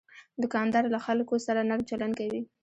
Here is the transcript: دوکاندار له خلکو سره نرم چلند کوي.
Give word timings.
دوکاندار 0.41 0.83
له 0.93 0.99
خلکو 1.05 1.33
سره 1.45 1.61
نرم 1.69 1.81
چلند 1.89 2.13
کوي. 2.19 2.41